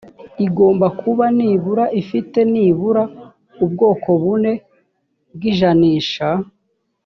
igomba 0.45 0.87
kuba 1.01 1.25
nibura 1.37 1.85
ifite 2.01 2.39
nibura 2.51 3.03
ubwoko 3.65 4.09
bune 4.21 4.51
bw 5.33 5.41
ijanisha 5.51 6.27